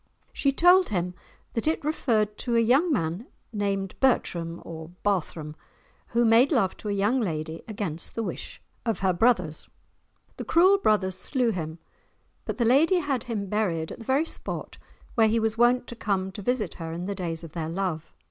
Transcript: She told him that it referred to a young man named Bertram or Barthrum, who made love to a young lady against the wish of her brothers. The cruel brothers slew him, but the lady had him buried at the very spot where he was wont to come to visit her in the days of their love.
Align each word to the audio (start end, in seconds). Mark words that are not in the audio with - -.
She 0.33 0.51
told 0.51 0.89
him 0.89 1.13
that 1.53 1.67
it 1.67 1.85
referred 1.85 2.35
to 2.39 2.55
a 2.55 2.59
young 2.59 2.91
man 2.91 3.27
named 3.53 3.93
Bertram 3.99 4.59
or 4.65 4.89
Barthrum, 5.03 5.55
who 6.07 6.25
made 6.25 6.51
love 6.51 6.75
to 6.77 6.89
a 6.89 6.91
young 6.91 7.19
lady 7.21 7.61
against 7.67 8.15
the 8.15 8.23
wish 8.23 8.59
of 8.83 9.01
her 9.01 9.13
brothers. 9.13 9.69
The 10.37 10.43
cruel 10.43 10.79
brothers 10.79 11.19
slew 11.19 11.51
him, 11.51 11.77
but 12.45 12.57
the 12.57 12.65
lady 12.65 12.97
had 12.97 13.25
him 13.25 13.45
buried 13.45 13.91
at 13.91 13.99
the 13.99 14.05
very 14.05 14.25
spot 14.25 14.79
where 15.13 15.27
he 15.27 15.39
was 15.39 15.55
wont 15.55 15.85
to 15.85 15.95
come 15.95 16.31
to 16.31 16.41
visit 16.41 16.73
her 16.81 16.91
in 16.91 17.05
the 17.05 17.13
days 17.13 17.43
of 17.43 17.51
their 17.51 17.69
love. 17.69 18.11